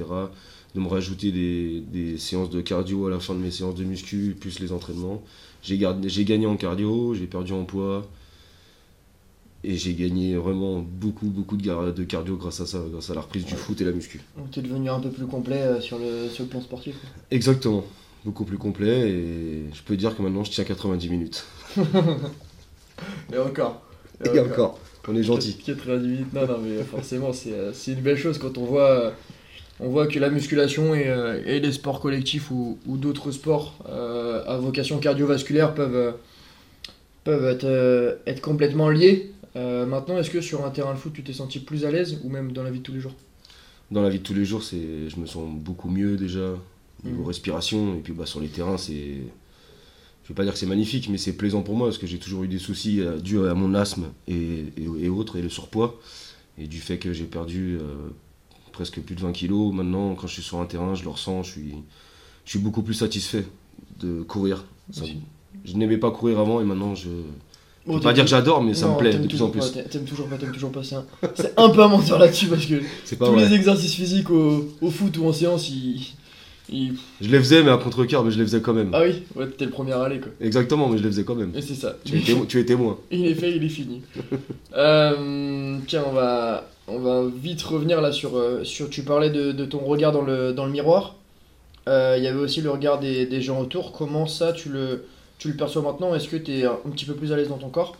De 0.75 0.81
me 0.81 0.89
rajouter 0.89 1.31
des, 1.31 1.81
des 1.81 2.19
séances 2.19 2.51
de 2.51 2.61
cardio 2.61 3.07
à 3.07 3.11
la 3.11 3.21
fin 3.21 3.35
de 3.35 3.39
mes 3.39 3.53
séances 3.53 3.77
de 3.77 3.85
muscu, 3.85 4.37
plus 4.41 4.59
les 4.59 4.73
entraînements. 4.73 5.23
J'ai 5.63 5.79
gagné 5.79 6.47
en 6.47 6.57
cardio, 6.57 7.15
j'ai 7.15 7.27
perdu 7.27 7.53
en 7.53 7.63
poids. 7.65 8.05
Et 9.65 9.77
j'ai 9.77 9.95
gagné 9.95 10.35
vraiment 10.35 10.81
beaucoup, 10.81 11.27
beaucoup 11.27 11.57
de, 11.57 12.05
cardio 12.05 12.37
grâce 12.37 12.61
à 12.61 12.67
ça, 12.67 12.83
grâce 12.91 13.11
à 13.11 13.15
la 13.15 13.21
reprise 13.21 13.45
du 13.45 13.55
foot 13.55 13.81
et 13.81 13.85
la 13.85 13.93
muscu. 13.93 14.21
Donc 14.37 14.51
t'es 14.51 14.61
devenu 14.61 14.91
un 14.91 14.99
peu 14.99 15.11
plus 15.11 15.27
complet 15.27 15.63
euh, 15.63 15.81
sur, 15.81 15.99
le, 15.99 16.29
sur 16.29 16.45
le 16.45 16.51
plan 16.51 16.61
sportif. 16.61 16.97
Exactement. 17.31 17.85
Beaucoup 18.25 18.45
plus 18.45 18.59
complet 18.59 19.11
et 19.11 19.65
je 19.73 19.83
peux 19.83 19.97
dire 19.97 20.17
que 20.17 20.23
maintenant 20.23 20.45
je 20.45 20.51
tiens 20.51 20.65
90 20.65 21.09
minutes. 21.09 21.45
Et 23.33 23.39
encore. 23.39 23.83
Et 24.25 24.39
encore, 24.39 24.79
on 25.09 25.17
est 25.17 25.23
gentil. 25.23 25.57
90 25.57 26.07
minutes, 26.07 26.33
non, 26.33 26.47
non, 26.47 26.59
mais 26.59 26.83
forcément, 26.85 27.33
c'est 27.33 27.53
euh, 27.53 27.73
c'est 27.73 27.93
une 27.93 28.01
belle 28.01 28.17
chose 28.17 28.39
quand 28.39 28.57
on 28.59 28.65
voit, 28.65 28.91
euh, 28.91 29.11
on 29.81 29.89
voit 29.89 30.07
que 30.07 30.19
la 30.19 30.31
musculation 30.31 30.95
et, 30.95 31.09
euh, 31.09 31.43
et 31.45 31.59
les 31.59 31.73
sports 31.73 32.01
collectifs 32.01 32.51
ou, 32.51 32.79
ou 32.87 32.97
d'autres 32.97 33.33
sports 33.33 33.75
euh, 33.89 34.45
à 34.47 34.57
vocation 34.57 34.99
cardiovasculaire 34.99 35.75
peuvent, 35.75 35.97
euh, 35.97 36.13
peuvent 37.25 37.45
être, 37.45 38.19
être 38.27 38.41
complètement 38.41 38.89
liés. 38.89 39.32
Euh, 39.57 39.87
maintenant, 39.87 40.17
est-ce 40.19 40.31
que 40.31 40.41
sur 40.41 40.65
un 40.65 40.71
terrain 40.71 40.95
de 40.95 40.99
foot, 40.99 41.13
tu 41.13 41.23
t'es 41.23 41.33
senti 41.33 41.59
plus 41.61 41.85
à 41.85 41.91
l'aise 41.91 42.21
ou 42.25 42.29
même 42.31 42.53
dans 42.53 42.63
la 42.63 42.71
vie 42.71 42.79
de 42.79 42.83
tous 42.85 42.93
les 42.93 43.01
jours? 43.01 43.15
Dans 43.91 44.03
la 44.03 44.09
vie 44.09 44.19
de 44.19 44.23
tous 44.23 44.35
les 44.35 44.45
jours, 44.45 44.63
c'est, 44.63 45.09
je 45.09 45.17
me 45.21 45.27
sens 45.27 45.49
beaucoup 45.55 45.91
mieux 45.91 46.17
déjà, 46.17 46.55
niveau 47.05 47.23
Mhm. 47.23 47.27
respiration. 47.27 47.95
Et 47.97 48.01
puis 48.01 48.13
bah, 48.15 48.27
sur 48.27 48.41
les 48.41 48.49
terrains, 48.49 48.79
c'est. 48.79 49.19
Je 50.25 50.29
vais 50.29 50.35
pas 50.35 50.45
dire 50.45 50.53
que 50.53 50.59
c'est 50.59 50.67
magnifique, 50.67 51.09
mais 51.11 51.19
c'est 51.19 51.33
plaisant 51.37 51.63
pour 51.63 51.75
moi 51.77 51.89
parce 51.89 51.99
que 51.99 52.07
j'ai 52.07 52.19
toujours 52.19 52.45
eu 52.45 52.49
des 52.49 52.61
soucis 52.61 53.01
euh, 53.01 53.19
dus 53.19 53.45
à 53.45 53.55
mon 53.55 53.75
asthme 53.75 54.05
et, 54.29 54.67
et, 54.77 54.85
et 55.01 55.09
autres, 55.09 55.37
et 55.37 55.43
le 55.43 55.49
surpoids. 55.49 56.01
Et 56.59 56.69
du 56.69 56.79
fait 56.81 56.99
que 56.99 57.13
j'ai 57.13 57.25
perdu 57.25 57.79
euh, 57.81 58.09
presque 58.73 59.01
plus 59.01 59.17
de 59.17 59.21
20 59.21 59.33
kilos, 59.33 59.75
maintenant, 59.75 60.15
quand 60.15 60.29
je 60.29 60.35
suis 60.35 60.43
sur 60.43 60.61
un 60.61 60.67
terrain, 60.67 60.95
je 60.95 61.03
le 61.03 61.11
ressens, 61.11 61.43
je 61.43 61.51
suis, 61.51 61.75
je 62.45 62.51
suis 62.51 62.59
beaucoup 62.61 62.83
plus 62.83 62.95
satisfait 62.95 63.45
de 64.01 64.23
courir. 64.23 64.65
Ça- 64.93 65.05
je 65.65 65.75
n'aimais 65.77 65.99
pas 65.99 66.11
courir 66.13 66.39
avant 66.39 66.61
et 66.61 66.65
maintenant, 66.65 66.95
je. 66.95 67.09
Je 67.85 67.91
Bon, 67.91 67.99
peux 67.99 68.05
pas 68.05 68.13
dire 68.13 68.25
que 68.25 68.31
j'adore, 68.31 68.63
mais 68.63 68.75
ça 68.75 68.87
Non, 68.87 68.93
me 68.95 68.99
plaît 68.99 69.13
de 69.15 69.27
plus 69.27 69.43
en 69.43 69.49
plus. 69.51 69.73
T'aimes 69.91 70.05
toujours 70.05 70.29
pas, 70.29 70.37
t'aimes 70.37 70.53
toujours 70.53 70.71
pas. 70.71 70.83
C'est 70.85 70.95
un, 70.95 71.05
c'est 71.35 71.53
un 71.59 71.69
peu 71.71 71.83
à 71.83 71.89
mentir 71.89 72.19
là-dessus 72.19 72.47
parce 72.47 72.65
que 72.65 72.77
pas 73.17 73.27
tous 73.27 73.33
vrai. 73.33 73.49
les 73.49 73.55
exercices 73.55 73.95
physiques 73.95 74.31
au, 74.31 74.69
au 74.81 74.91
foot 74.91 75.17
ou 75.19 75.27
en 75.27 75.33
séance, 75.33 75.69
ils. 75.69 76.01
ils- 76.71 76.93
Je 77.21 77.29
les 77.29 77.39
faisais, 77.41 77.63
mais 77.65 77.71
à 77.73 77.77
contre-cœur, 77.79 78.23
mais 78.25 78.31
je 78.31 78.39
les 78.39 78.45
faisais 78.45 78.61
quand 78.61 78.73
même. 78.73 78.91
Ah 78.93 79.03
oui, 79.05 79.23
ouais, 79.35 79.49
t'es 79.49 79.65
le 79.65 79.73
premier 79.73 79.93
à 79.93 80.03
aller 80.05 80.21
quoi. 80.21 80.31
Exactement, 80.41 80.89
mais 80.89 80.97
je 80.99 81.03
les 81.03 81.09
faisais 81.09 81.25
quand 81.25 81.35
même. 81.35 81.51
Et 81.57 81.61
c'est 81.61 81.75
ça. 81.75 81.97
Tu 82.05 82.17
es, 82.19 82.21
témo- 82.21 82.47
tu 82.47 82.61
es 82.61 82.65
témoin. 82.65 82.99
Il 83.11 83.27
est 83.27 83.35
fait, 83.35 83.51
il 83.57 83.65
est 83.65 83.69
fini. 83.69 84.01
Euh, 84.77 85.77
tiens, 85.87 86.05
on 86.07 86.13
va, 86.13 86.69
on 86.89 86.99
va 86.99 87.25
vite 87.35 87.63
revenir 87.63 88.01
là 88.01 88.13
sur, 88.13 88.37
euh, 88.37 88.65
sur 88.65 88.91
tu 88.91 89.03
parlais 89.03 89.31
de, 89.31 89.53
de 89.53 89.65
ton 89.65 89.79
regard 89.81 90.13
dans 90.13 90.23
le, 90.23 90.53
dans 90.53 90.67
le 90.67 90.73
miroir. 90.73 91.17
Euh, 91.89 92.15
Il 92.17 92.23
y 92.25 92.29
avait 92.29 92.39
aussi 92.39 92.61
le 92.61 92.71
regard 92.71 93.01
des, 93.01 93.27
des 93.27 93.43
gens 93.43 93.61
autour. 93.61 93.93
Comment 93.93 94.27
ça, 94.27 94.53
tu 94.53 94.69
le, 94.69 95.05
tu 95.43 95.49
le 95.49 95.57
perçois 95.57 95.83
maintenant 95.83 96.15
Est-ce 96.15 96.29
que 96.29 96.37
tu 96.37 96.53
es 96.53 96.65
un 96.65 96.77
petit 96.93 97.05
peu 97.05 97.15
plus 97.15 97.33
à 97.33 97.37
l'aise 97.37 97.49
dans 97.49 97.59
ton 97.59 97.69
corps? 97.69 97.97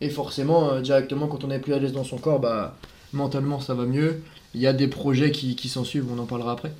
Et 0.00 0.08
forcément, 0.08 0.70
euh, 0.72 0.80
directement, 0.80 1.26
quand 1.26 1.44
on 1.44 1.50
est 1.50 1.58
plus 1.58 1.74
à 1.74 1.78
l'aise 1.78 1.92
dans 1.92 2.02
son 2.02 2.16
corps, 2.16 2.40
bah, 2.40 2.78
mentalement, 3.12 3.60
ça 3.60 3.74
va 3.74 3.84
mieux. 3.84 4.22
Il 4.54 4.62
y 4.62 4.66
a 4.66 4.72
des 4.72 4.88
projets 4.88 5.30
qui, 5.30 5.68
s'en 5.68 5.84
suivent, 5.84 6.06
on 6.10 6.18
en 6.18 6.24
parlera 6.24 6.52
après. 6.52 6.72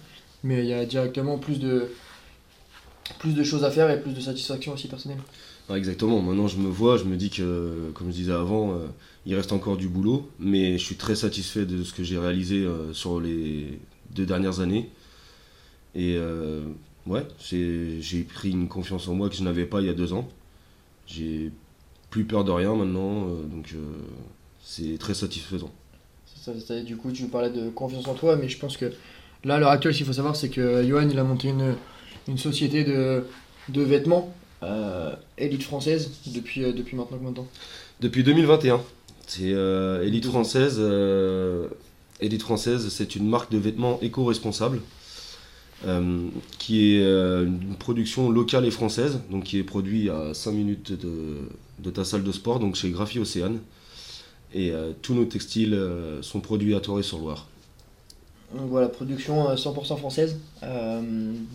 Mais 0.44 0.60
il 0.60 0.66
y 0.66 0.72
a 0.72 0.87
directement 0.87 1.37
plus 1.37 1.60
de, 1.60 1.90
plus 3.19 3.34
de 3.34 3.44
choses 3.44 3.64
à 3.64 3.70
faire 3.70 3.90
et 3.90 4.00
plus 4.00 4.12
de 4.12 4.20
satisfaction 4.20 4.72
aussi 4.72 4.88
personnelle. 4.88 5.19
Exactement. 5.75 6.22
Maintenant, 6.22 6.49
je 6.49 6.56
me 6.56 6.70
vois, 6.70 6.96
je 6.96 7.05
me 7.05 7.19
dis 7.19 7.28
que, 7.28 7.90
comme 7.93 8.06
je 8.06 8.14
disais 8.14 8.32
avant, 8.32 8.72
euh, 8.72 8.87
il 9.26 9.34
reste 9.34 9.52
encore 9.52 9.76
du 9.76 9.88
boulot, 9.88 10.31
mais 10.38 10.78
je 10.78 10.84
suis 10.84 10.96
très 10.96 11.16
satisfait 11.16 11.66
de 11.66 11.84
ce 11.84 11.93
que 11.93 12.02
j'ai 12.02 12.16
réalisé 12.16 12.64
euh, 12.64 12.94
sur 12.94 13.20
les 13.20 13.78
deux 14.12 14.25
dernières 14.25 14.60
années. 14.60 14.88
Et 15.94 16.16
ouais, 17.08 17.26
j'ai 17.40 18.22
pris 18.22 18.50
une 18.50 18.69
confiance 18.69 19.08
en 19.08 19.15
moi 19.15 19.29
que 19.29 19.34
je 19.34 19.43
n'avais 19.43 19.67
pas 19.67 19.81
il 19.81 19.86
y 19.86 19.91
a 19.91 19.94
deux 19.94 20.12
ans. 20.12 20.29
J'ai 21.06 21.50
plus 22.10 22.24
peur 22.24 22.44
de 22.44 22.50
rien 22.50 22.74
maintenant, 22.74 23.29
euh, 23.29 23.43
donc 23.43 23.72
euh, 23.74 23.79
c'est 24.62 24.98
très 24.98 25.15
satisfaisant. 25.15 25.70
Ça, 26.36 26.81
du 26.81 26.96
coup, 26.96 27.10
tu 27.12 27.24
parlais 27.27 27.50
de 27.50 27.69
confiance 27.69 28.06
en 28.06 28.15
toi, 28.15 28.36
mais 28.36 28.48
je 28.48 28.58
pense 28.58 28.77
que 28.77 28.93
là, 29.44 29.56
à 29.56 29.58
l'heure 29.58 29.70
actuelle, 29.70 29.93
ce 29.93 29.98
qu'il 29.98 30.06
faut 30.06 30.12
savoir, 30.15 30.36
c'est 30.36 30.48
que 30.48 30.86
Johan, 30.86 31.08
il 31.10 31.19
a 31.19 31.24
monté 31.24 31.48
une, 31.48 31.74
une 32.27 32.38
société 32.38 32.84
de, 32.84 33.24
de 33.69 33.82
vêtements 33.82 34.32
euh, 34.62 35.15
élite 35.36 35.62
française 35.62 36.10
depuis, 36.27 36.65
euh, 36.65 36.72
depuis 36.72 36.96
maintenant 36.96 37.19
combien 37.19 37.31
de 37.31 37.36
temps? 37.36 37.46
Depuis 38.00 38.24
2021, 38.24 38.81
c'est 39.27 39.53
euh, 39.53 40.03
Elite 40.03 40.27
Française. 40.27 40.81
Elite 42.20 42.43
Française, 42.43 42.88
c'est 42.88 43.15
une 43.15 43.29
marque 43.29 43.53
de 43.53 43.58
vêtements 43.58 44.00
éco-responsable 44.03 44.81
qui 46.58 46.97
est 46.97 47.03
euh, 47.03 47.47
une 47.47 47.77
production 47.77 48.31
locale 48.31 48.65
et 48.67 48.70
française, 48.70 49.20
donc 49.31 49.44
qui 49.44 49.58
est 49.58 49.65
produit 49.65 50.11
à 50.11 50.35
5 50.35 50.53
minutes 50.53 50.93
de, 50.93 51.91
ta 51.91 52.05
salle 52.05 52.25
de 52.25 52.32
sport, 52.32 52.58
donc 52.58 52.75
chez 52.75 52.91
Graphie 52.91 53.19
Océane. 53.19 53.58
Et 54.55 54.73
euh, 54.73 54.93
tous 55.03 55.15
nos 55.15 55.27
textiles 55.27 55.75
euh, 55.75 56.23
sont 56.23 56.41
produits 56.41 56.75
à 56.75 56.81
Torré-sur-Loire. 56.81 57.47
Voilà, 58.53 58.89
production 58.89 59.51
euh, 59.51 59.56
100% 59.56 59.99
française, 59.99 60.39
euh, 60.63 61.03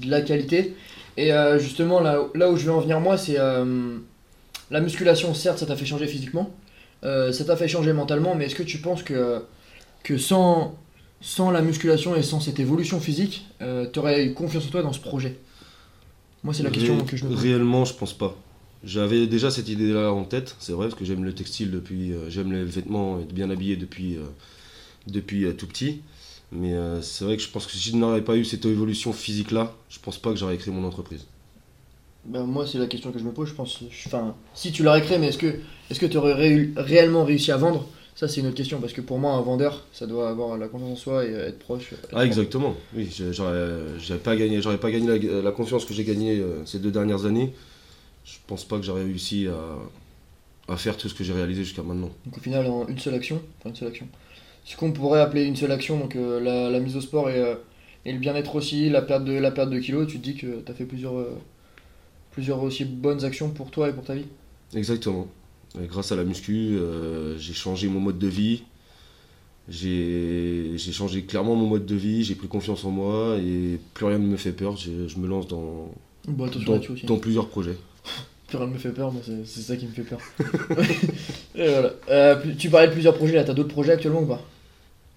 de 0.02 0.10
la 0.10 0.22
qualité. 0.22 0.76
Et 1.18 1.34
euh, 1.34 1.58
justement, 1.60 2.00
là, 2.00 2.20
là 2.36 2.52
où 2.52 2.56
je 2.56 2.66
vais 2.66 2.72
en 2.72 2.80
venir, 2.80 3.00
moi, 3.00 3.18
c'est 3.18 3.40
euh, 3.40 3.98
la 4.70 4.80
musculation, 4.80 5.34
certes, 5.34 5.60
ça 5.60 5.66
t'a 5.66 5.76
fait 5.76 5.86
changer 5.86 6.08
physiquement, 6.08 6.52
euh, 7.04 7.32
ça 7.32 7.46
t'a 7.46 7.56
fait 7.56 7.68
changer 7.68 7.94
mentalement, 7.94 8.36
mais 8.36 8.46
est-ce 8.46 8.56
que 8.56 8.64
tu 8.64 8.78
penses 8.78 9.02
que, 9.04 9.44
que 10.04 10.18
sans, 10.18 10.76
sans 11.24 11.50
la 11.52 11.64
musculation 11.64 12.16
et 12.16 12.22
sans 12.24 12.40
cette 12.40 12.60
évolution 12.60 13.00
physique, 13.00 13.48
tu 13.94 14.00
aurais 14.00 14.26
eu 14.26 14.34
confiance 14.36 14.68
en 14.68 14.70
toi 14.70 14.84
dans 14.84 14.94
ce 14.94 15.00
projet 15.00 15.40
Moi, 16.44 16.54
c'est 16.54 16.64
la 16.64 16.70
question 16.72 16.98
que 17.06 17.18
je 17.18 17.26
me 17.26 17.32
pose. 17.32 17.40
Réellement, 17.42 17.86
je 17.86 17.94
pense 17.94 18.14
pas. 18.14 18.36
J'avais 18.84 19.28
déjà 19.28 19.50
cette 19.50 19.70
idée-là 19.70 20.12
en 20.12 20.26
tête, 20.26 20.56
c'est 20.60 20.74
vrai, 20.74 20.88
parce 20.88 21.00
que 21.00 21.06
j'aime 21.06 21.24
le 21.24 21.34
textile 21.34 21.72
depuis, 21.72 22.12
euh, 22.14 22.30
j'aime 22.30 22.52
les 22.52 22.66
vêtements, 22.66 23.20
être 23.22 23.34
bien 23.34 23.50
habillé 23.50 23.78
depuis, 23.78 24.18
euh, 24.18 24.26
depuis 25.08 25.46
euh, 25.46 25.54
tout 25.54 25.68
petit. 25.68 26.02
Mais 26.52 26.74
euh, 26.74 27.02
c'est 27.02 27.26
vrai 27.26 27.38
que 27.38 27.44
je 27.44 27.50
pense 27.50 27.68
que 27.68 27.74
si 27.74 27.92
je 27.92 27.98
n'aurais 27.98 28.24
pas 28.24 28.38
eu 28.38 28.46
cette 28.46 28.66
évolution 28.66 29.14
physique-là, 29.14 29.76
je 29.90 30.00
pense 30.00 30.18
pas 30.20 30.32
que 30.32 30.38
j'aurais 30.38 30.58
créé 30.58 30.74
mon 30.74 30.86
entreprise. 30.88 31.26
Ben, 32.26 32.44
moi, 32.46 32.66
c'est 32.66 32.78
la 32.78 32.88
question 32.88 33.12
que 33.12 33.20
je 33.20 33.24
me 33.26 33.32
pose. 33.34 33.50
Je 33.50 33.54
pense, 33.54 33.80
enfin, 34.06 34.36
si 34.54 34.72
tu 34.72 34.84
l'aurais 34.84 35.02
créé, 35.02 35.18
mais 35.18 35.28
est-ce 35.28 35.38
que, 35.38 35.60
est-ce 35.90 36.00
que 36.00 36.06
tu 36.06 36.18
aurais 36.18 36.34
ré- 36.34 36.72
réellement 36.78 37.26
réussi 37.26 37.52
à 37.52 37.58
vendre 37.58 37.88
Ça, 38.16 38.28
c'est 38.28 38.42
une 38.42 38.48
autre 38.48 38.56
question 38.56 38.80
parce 38.80 38.94
que 38.94 39.02
pour 39.02 39.18
moi, 39.18 39.34
un 39.34 39.42
vendeur, 39.42 39.86
ça 39.92 40.06
doit 40.06 40.30
avoir 40.30 40.58
la 40.58 40.68
confiance 40.68 40.92
en 40.92 40.96
soi 40.96 41.26
et 41.26 41.34
euh, 41.34 41.48
être 41.50 41.60
proche. 41.60 41.94
être 41.94 42.10
Ah, 42.14 42.26
exactement. 42.26 42.76
Oui, 42.96 43.10
je- 43.12 43.32
j'aurais 43.32 44.20
pas 44.20 44.36
gagné, 44.36 44.62
j'aurais 44.62 44.78
pas 44.80 44.92
gagné 44.92 45.08
la, 45.20 45.42
la 45.42 45.52
confiance 45.52 45.86
que 45.86 45.94
j'ai 45.94 46.04
gagnée 46.04 46.40
euh, 46.40 46.64
ces 46.66 46.80
deux 46.80 46.92
dernières 46.92 47.26
années. 47.26 47.54
Je 48.26 48.38
pense 48.48 48.66
pas 48.66 48.78
que 48.78 48.84
j'aurais 48.84 49.04
réussi 49.04 49.48
à, 49.48 50.74
à 50.74 50.78
faire 50.78 50.98
tout 50.98 51.10
ce 51.10 51.14
que 51.14 51.24
j'ai 51.24 51.34
réalisé 51.34 51.64
jusqu'à 51.64 51.84
maintenant. 51.84 52.10
Donc 52.26 52.38
au 52.38 52.42
final, 52.42 52.66
en 52.68 52.88
une 52.88 53.00
seule 53.00 53.16
action, 53.16 53.42
enfin 53.60 53.70
une 53.70 53.76
seule 53.76 53.90
action, 53.90 54.08
ce 54.66 54.78
qu'on 54.78 54.92
pourrait 54.92 55.22
appeler 55.22 55.46
une 55.46 55.56
seule 55.56 55.72
action, 55.72 56.00
donc 56.00 56.16
euh, 56.16 56.40
la, 56.40 56.70
la 56.70 56.80
mise 56.80 56.96
au 56.98 57.02
sport 57.02 57.30
et, 57.30 57.40
euh, 57.40 57.56
et 58.06 58.14
le 58.14 58.20
bien-être 58.20 58.56
aussi, 58.56 58.90
la 58.90 59.02
perte 59.02 59.26
de, 59.26 59.34
la 59.34 59.52
perte 59.52 59.70
de 59.70 59.80
kilos, 59.80 60.08
tu 60.08 60.20
te 60.20 60.24
dis 60.24 60.36
que 60.36 60.62
tu 60.62 60.72
as 60.72 60.76
fait 60.76 60.86
plusieurs, 60.86 61.18
euh, 61.18 61.38
plusieurs 62.32 62.62
aussi 62.64 62.86
bonnes 62.86 63.24
actions 63.26 63.50
pour 63.52 63.72
toi 63.72 63.90
et 63.90 63.94
pour 63.94 64.04
ta 64.04 64.16
vie? 64.16 64.26
Exactement. 64.76 65.28
Et 65.82 65.88
grâce 65.88 66.12
à 66.12 66.16
la 66.16 66.24
muscu, 66.24 66.78
euh, 66.78 67.38
j'ai 67.38 67.54
changé 67.54 67.88
mon 67.88 68.00
mode 68.00 68.20
de 68.20 68.28
vie. 68.28 68.64
J'ai 69.70 70.78
changé 70.92 71.24
clairement 71.24 71.56
mon 71.56 71.68
mode 71.68 71.86
de 71.86 71.96
vie, 71.96 72.24
j'ai 72.24 72.36
pris 72.36 72.48
confiance 72.48 72.84
en 72.84 72.92
moi 72.92 73.38
et 73.38 73.80
plus 73.94 74.06
rien 74.06 74.20
ne 74.20 74.28
me 74.28 74.38
fait 74.38 74.52
peur. 74.52 74.76
Je, 74.76 75.08
je 75.08 75.18
me 75.18 75.28
lance 75.28 75.48
dans, 75.48 75.90
Bon, 76.28 77.20
plusieurs 77.20 77.48
projets. 77.50 77.78
Plus 78.48 78.58
rien 78.58 78.68
ne 78.68 78.74
me 78.74 78.78
fait 78.78 78.92
peur, 78.92 79.12
moi 79.12 79.22
c'est 79.46 79.62
ça 79.62 79.76
qui 79.76 79.88
me 79.88 79.92
fait 79.92 80.04
peur. 80.04 80.20
et 81.56 81.68
voilà. 81.68 81.92
Euh, 82.10 82.36
tu 82.58 82.70
parlais 82.70 82.88
de 82.88 82.94
plusieurs 82.94 83.16
projets 83.16 83.34
là, 83.36 83.44
t'as 83.44 83.54
d'autres 83.54 83.74
projets 83.74 83.94
actuellement 83.94 84.22
ou 84.22 84.28
pas? 84.28 84.42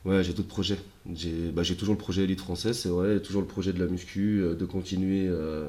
Ouais, 0.05 0.25
j'ai 0.25 0.33
d'autres 0.33 0.49
projets. 0.49 0.79
J'ai 1.15 1.51
bah, 1.53 1.63
j'ai 1.63 1.75
toujours 1.75 1.95
le 1.95 1.99
projet 1.99 2.23
Elite 2.25 2.41
française, 2.41 2.79
c'est 2.79 2.89
vrai, 2.89 3.21
toujours 3.21 3.43
le 3.43 3.49
projet 3.49 3.73
de 3.73 3.79
la 3.79 3.91
muscu, 3.91 4.41
euh, 4.41 4.55
de 4.55 4.65
continuer 4.65 5.27
euh, 5.29 5.69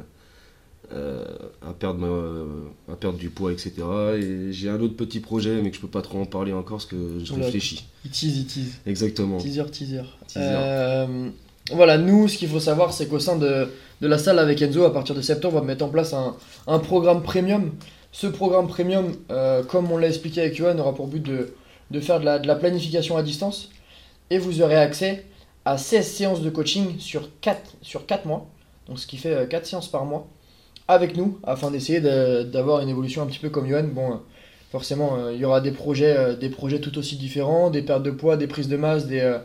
euh, 0.93 1.25
à, 1.67 1.73
perdre 1.73 1.99
ma- 1.99 2.93
à 2.93 2.95
perdre 2.95 3.17
du 3.17 3.29
poids, 3.29 3.51
etc. 3.51 3.73
Et 4.17 4.53
j'ai 4.53 4.69
un 4.69 4.79
autre 4.79 4.95
petit 4.95 5.19
projet, 5.19 5.61
mais 5.61 5.69
que 5.71 5.75
je 5.75 5.81
peux 5.81 5.87
pas 5.87 6.01
trop 6.01 6.19
en 6.21 6.25
parler 6.25 6.53
encore 6.53 6.77
parce 6.77 6.85
que 6.85 6.95
je 7.23 7.33
réfléchis. 7.33 7.85
Il 8.05 8.11
tease, 8.11 8.37
il 8.37 8.45
tease. 8.45 8.73
Exactement. 8.85 9.37
Teaser, 9.37 9.65
teaser. 9.71 10.01
Teaser. 10.27 10.39
Euh, 10.45 11.29
voilà, 11.73 11.97
nous, 11.97 12.27
ce 12.29 12.37
qu'il 12.37 12.47
faut 12.47 12.61
savoir, 12.61 12.93
c'est 12.93 13.07
qu'au 13.07 13.19
sein 13.19 13.35
de, 13.35 13.67
de 14.01 14.07
la 14.07 14.17
salle 14.17 14.39
avec 14.39 14.61
Enzo, 14.61 14.85
à 14.85 14.93
partir 14.93 15.13
de 15.15 15.21
septembre, 15.21 15.55
on 15.57 15.59
va 15.59 15.65
mettre 15.65 15.83
en 15.83 15.89
place 15.89 16.13
un, 16.13 16.35
un 16.67 16.79
programme 16.79 17.21
premium. 17.21 17.71
Ce 18.13 18.25
programme 18.25 18.67
premium, 18.67 19.11
euh, 19.31 19.63
comme 19.63 19.91
on 19.91 19.97
l'a 19.97 20.07
expliqué 20.07 20.39
avec 20.41 20.55
Johan, 20.55 20.79
aura 20.79 20.95
pour 20.95 21.07
but 21.07 21.21
de, 21.21 21.53
de 21.91 21.99
faire 21.99 22.21
de 22.21 22.25
la, 22.25 22.39
de 22.39 22.47
la 22.47 22.55
planification 22.55 23.17
à 23.17 23.23
distance. 23.23 23.69
Et 24.29 24.37
vous 24.39 24.61
aurez 24.61 24.77
accès 24.77 25.25
à 25.65 25.77
16 25.77 26.07
séances 26.09 26.41
de 26.41 26.49
coaching 26.49 26.97
sur 26.99 27.29
4, 27.41 27.59
sur 27.81 28.05
4 28.05 28.25
mois. 28.25 28.47
Donc, 28.87 28.99
ce 28.99 29.05
qui 29.05 29.17
fait 29.17 29.47
4 29.49 29.65
séances 29.65 29.89
par 29.89 30.05
mois 30.05 30.25
avec 30.87 31.17
nous, 31.17 31.39
afin 31.43 31.71
d'essayer 31.71 31.99
de- 32.01 32.43
d'avoir 32.43 32.81
une 32.81 32.89
évolution 32.89 33.21
un 33.21 33.25
petit 33.27 33.39
peu 33.39 33.49
comme 33.49 33.67
Johan. 33.69 33.83
Bon, 33.93 34.19
forcément, 34.71 35.17
euh, 35.17 35.33
il 35.33 35.39
y 35.39 35.45
aura 35.45 35.61
des 35.61 35.71
projets, 35.71 36.15
euh, 36.17 36.35
des 36.35 36.49
projets 36.49 36.79
tout 36.79 36.97
aussi 36.97 37.15
différents, 37.17 37.69
des 37.69 37.81
pertes 37.81 38.03
de 38.03 38.11
poids, 38.11 38.37
des 38.37 38.47
prises 38.47 38.67
de 38.69 38.77
masse, 38.77 39.05
des, 39.07 39.19
euh, 39.21 39.39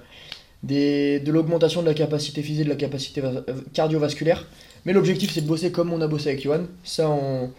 de 0.62 1.32
l'augmentation 1.32 1.82
de 1.82 1.86
la 1.88 1.94
capacité 1.94 2.42
physique, 2.42 2.64
de 2.64 2.70
la 2.70 2.76
capacité 2.76 3.20
va- 3.20 3.42
cardiovasculaire. 3.74 4.46
Mais 4.84 4.92
l'objectif, 4.92 5.32
c'est 5.32 5.40
de 5.42 5.46
bosser 5.48 5.72
comme 5.72 5.92
on 5.92 6.00
a 6.00 6.06
bossé 6.08 6.28
avec 6.30 6.42
Johan. 6.42 6.62
Ça, 6.84 7.08
on, 7.08 7.50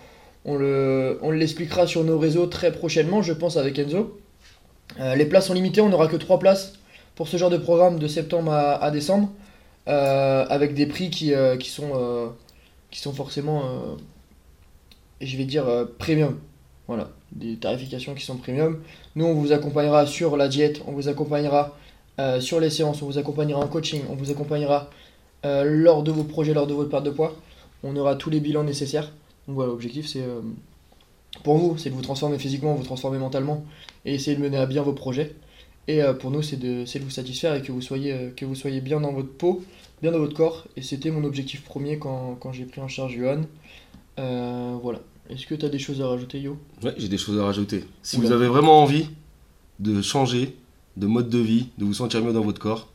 on 0.46 0.56
le- 0.58 1.20
l'expliquera 1.32 1.88
sur 1.88 2.04
nos 2.04 2.18
réseaux 2.20 2.48
très 2.48 2.72
prochainement, 2.72 3.22
je 3.22 3.34
pense, 3.34 3.58
avec 3.58 3.78
Enzo. 3.80 4.20
Les 5.16 5.26
places 5.26 5.48
sont 5.48 5.54
limitées, 5.54 5.82
on 5.82 5.90
n'aura 5.90 6.08
que 6.08 6.18
3 6.18 6.38
places 6.40 6.74
pour 7.16 7.28
ce 7.28 7.38
genre 7.38 7.50
de 7.50 7.58
programme 7.58 7.98
de 8.00 8.08
septembre 8.08 8.52
à, 8.54 8.92
décembre, 8.92 9.30
avec 9.88 10.74
des 10.76 10.86
prix 10.86 11.10
qui, 11.10 11.34
qui, 11.60 11.70
sont, 11.70 12.34
qui 12.94 13.00
sont 13.00 13.12
forcément, 13.12 13.64
euh, 13.66 13.96
je 15.20 15.36
vais 15.36 15.46
dire, 15.46 15.68
euh, 15.68 15.86
premium. 15.98 16.40
Voilà, 16.88 17.10
des 17.32 17.58
tarifications 17.58 18.14
qui 18.14 18.24
sont 18.24 18.38
premium. 18.38 18.82
Nous, 19.16 19.26
on 19.26 19.34
vous 19.34 19.52
accompagnera 19.52 20.06
sur 20.06 20.38
la 20.38 20.48
diète, 20.48 20.84
on 20.86 20.92
vous 20.92 21.08
accompagnera 21.08 21.76
euh, 22.20 22.40
sur 22.40 22.60
les 22.60 22.70
séances, 22.70 23.02
on 23.02 23.08
vous 23.08 23.18
accompagnera 23.18 23.60
en 23.60 23.68
coaching, 23.68 24.04
on 24.10 24.16
vous 24.16 24.32
accompagnera 24.32 24.90
lors 25.44 26.04
de 26.04 26.12
vos 26.12 26.24
projets, 26.24 26.54
lors 26.54 26.68
de 26.68 26.74
votre 26.74 26.90
perte 26.90 27.04
de 27.04 27.10
poids. 27.10 27.36
On 27.84 27.98
aura 27.98 28.16
tous 28.16 28.30
les 28.30 28.40
bilans 28.40 28.64
nécessaires. 28.64 29.12
Donc 29.48 29.56
voilà, 29.56 29.72
l'objectif 29.72 30.08
c'est 30.08 30.24
pour 31.44 31.58
vous, 31.58 31.78
c'est 31.78 31.90
de 31.90 31.96
vous 31.96 32.02
transformer 32.02 32.40
physiquement, 32.40 32.76
vous 32.76 32.84
transformer 32.84 33.18
mentalement 33.18 33.66
et 34.06 34.14
essayer 34.14 34.38
de 34.38 34.42
mener 34.42 34.56
à 34.56 34.66
bien 34.66 34.84
vos 34.84 34.94
projets. 34.94 35.36
Et 35.88 36.02
euh, 36.02 36.14
pour 36.14 36.32
nous, 36.32 36.42
c'est 36.42 36.58
de, 36.58 36.86
vous 37.02 37.10
satisfaire 37.10 37.56
et 37.56 37.62
que 37.62 37.72
vous, 37.72 37.82
soyez, 37.82 38.14
euh, 38.14 38.30
que 38.36 38.46
vous 38.46 38.56
soyez 38.56 38.80
bien 38.82 39.00
dans 39.02 39.12
votre 39.12 39.32
peau, 39.32 39.64
bien 40.02 40.12
dans 40.12 40.20
votre 40.20 40.36
corps. 40.36 40.66
Et 40.78 40.82
c'était 40.82 41.12
mon 41.12 41.24
objectif 41.24 41.64
premier 41.64 42.00
quand, 42.00 42.36
quand 42.40 42.52
j'ai 42.54 42.66
pris 42.66 42.82
en 42.82 42.88
charge 42.88 43.16
Johan. 43.16 43.42
Euh, 44.20 44.76
voilà. 44.82 45.00
Est-ce 45.30 45.46
que 45.46 45.56
tu 45.56 45.66
as 45.66 45.70
des 45.70 45.80
choses 45.80 46.02
à 46.02 46.08
rajouter, 46.08 46.40
Yo? 46.40 46.58
Ouais, 46.84 46.94
j'ai 46.98 47.08
des 47.10 47.18
choses 47.18 47.40
à 47.40 47.46
rajouter. 47.46 47.84
Si 48.02 48.18
Oula. 48.18 48.28
vous 48.28 48.34
avez 48.34 48.48
vraiment 48.48 48.82
envie 48.82 49.08
de 49.80 50.02
changer 50.02 50.56
de 50.98 51.08
mode 51.08 51.30
de 51.30 51.40
vie, 51.40 51.68
de 51.78 51.86
vous 51.86 51.94
sentir 51.94 52.24
mieux 52.24 52.34
dans 52.34 52.42
votre 52.44 52.60
corps, 52.60 52.90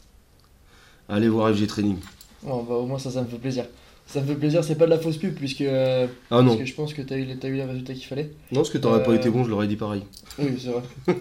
allez 1.09 1.28
voir 1.28 1.52
FG 1.54 1.66
Training. 1.66 1.97
Bah, 2.42 2.52
Au 2.54 2.87
moins, 2.87 2.99
ça, 2.99 3.11
ça 3.11 3.23
me 3.23 3.26
fait 3.26 3.38
plaisir. 3.38 3.64
Ça 4.07 4.21
me 4.23 4.26
fait 4.26 4.37
plaisir, 4.37 4.64
c'est 4.64 4.76
pas 4.76 4.87
de 4.87 4.90
la 4.90 4.99
fausse 4.99 5.16
pub, 5.18 5.35
puisque, 5.35 5.61
euh, 5.62 6.07
Ah 6.30 6.40
non, 6.40 6.47
parce 6.49 6.61
que 6.61 6.64
je 6.64 6.75
pense 6.75 6.95
que 6.95 7.02
tu 7.02 7.12
as 7.12 7.16
eu, 7.18 7.25
les- 7.25 7.37
t'as 7.37 7.49
eu 7.49 7.54
les 7.57 7.64
résultats 7.64 7.92
qu'il 7.92 8.07
fallait. 8.07 8.30
non, 8.52 8.61
parce 8.61 8.71
que 8.71 8.78
t'aurais 8.78 9.02
pas 9.02 9.11
Euh, 9.11 9.16
été 9.16 9.28
bon, 9.28 9.45
je 9.45 9.50
l'aurais 9.50 9.66
dit 9.66 9.76
pareil. 9.76 10.02
Oui, 10.38 10.52
c'est 10.59 10.68
vrai. 10.71 10.83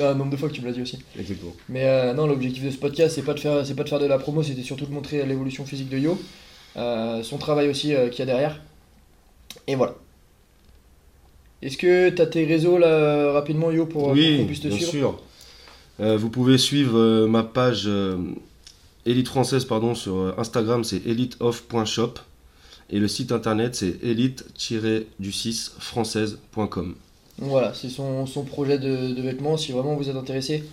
Un 0.00 0.14
nombre 0.14 0.30
de 0.30 0.36
fois 0.36 0.48
que 0.48 0.54
tu 0.54 0.60
me 0.60 0.66
l'as 0.66 0.72
dit 0.72 0.82
aussi. 0.82 0.98
Exactement. 1.18 1.54
Mais 1.68 1.84
euh, 1.84 2.14
non, 2.14 2.26
l'objectif 2.26 2.64
de 2.64 2.70
ce 2.70 2.76
podcast, 2.76 3.14
c'est 3.14 3.22
pas 3.22 3.34
de 3.34 3.40
faire, 3.40 3.66
c'est 3.66 3.74
pas 3.74 3.84
de 3.84 3.88
faire 3.88 3.98
de 3.98 4.06
la 4.06 4.18
promo, 4.18 4.42
c'était 4.42 4.62
surtout 4.62 4.86
de 4.86 4.92
montrer 4.92 5.24
l'évolution 5.26 5.64
physique 5.64 5.88
de 5.88 5.98
Yo, 5.98 6.18
euh, 6.76 7.22
son 7.22 7.38
travail 7.38 7.68
aussi 7.68 7.94
euh, 7.94 8.08
qu'il 8.08 8.20
y 8.20 8.22
a 8.22 8.26
derrière. 8.26 8.60
Et 9.66 9.74
voilà. 9.74 9.94
Est-ce 11.62 11.76
que 11.76 12.10
tu 12.10 12.22
as 12.22 12.26
tes 12.26 12.44
réseaux 12.44 12.78
là 12.78 13.32
rapidement 13.32 13.72
Yo 13.72 13.86
pour, 13.86 14.08
qu'on 14.08 14.14
puisse 14.14 14.60
te 14.60 14.68
bien 14.68 14.76
suivre 14.76 14.90
sûr. 14.90 15.20
Vous 16.18 16.30
pouvez 16.30 16.58
suivre 16.58 17.26
ma 17.26 17.42
page 17.42 17.90
Elite 19.04 19.26
française 19.26 19.64
pardon, 19.64 19.96
sur 19.96 20.38
Instagram, 20.38 20.84
c'est 20.84 21.04
eliteoff.shop. 21.06 22.20
Et 22.90 23.00
le 23.00 23.08
site 23.08 23.32
internet, 23.32 23.74
c'est 23.74 23.98
elite-du6française.com. 24.02 26.94
Voilà, 27.38 27.72
c'est 27.72 27.88
son, 27.88 28.26
son 28.26 28.42
projet 28.42 28.78
de, 28.78 29.14
de 29.14 29.22
vêtements. 29.22 29.56
Si 29.56 29.72
vraiment 29.72 29.94
vous 29.94 30.08
êtes 30.08 30.16
intéressé, 30.16 30.64